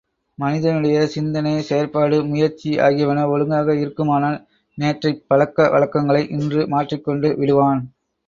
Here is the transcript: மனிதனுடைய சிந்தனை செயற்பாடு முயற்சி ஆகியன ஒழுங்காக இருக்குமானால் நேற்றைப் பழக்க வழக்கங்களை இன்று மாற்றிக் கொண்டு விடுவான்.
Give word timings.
மனிதனுடைய 0.37 1.07
சிந்தனை 1.07 1.61
செயற்பாடு 1.61 2.17
முயற்சி 2.25 2.79
ஆகியன 2.79 3.27
ஒழுங்காக 3.29 3.75
இருக்குமானால் 3.75 4.39
நேற்றைப் 4.77 5.23
பழக்க 5.27 5.69
வழக்கங்களை 5.69 6.23
இன்று 6.29 6.67
மாற்றிக் 6.67 7.03
கொண்டு 7.03 7.37
விடுவான். 7.37 7.83